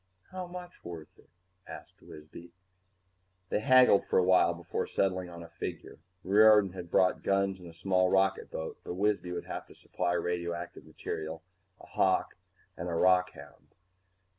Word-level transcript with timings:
"How 0.31 0.47
much 0.47 0.83
worth 0.83 1.15
it?" 1.19 1.29
asked 1.67 2.01
Wisby. 2.01 2.53
They 3.49 3.59
haggled 3.59 4.07
for 4.07 4.17
a 4.17 4.23
while 4.23 4.51
before 4.55 4.87
settling 4.87 5.29
on 5.29 5.43
a 5.43 5.47
figure. 5.47 5.99
Riordan 6.23 6.71
had 6.71 6.89
brought 6.89 7.21
guns 7.21 7.59
and 7.59 7.69
a 7.69 7.73
small 7.75 8.09
rocketboat, 8.09 8.77
but 8.83 8.95
Wisby 8.95 9.31
would 9.31 9.45
have 9.45 9.67
to 9.67 9.75
supply 9.75 10.13
radioactive 10.13 10.87
material, 10.87 11.43
a 11.79 11.85
"hawk," 11.85 12.33
and 12.75 12.89
a 12.89 12.93
rockhound. 12.95 13.75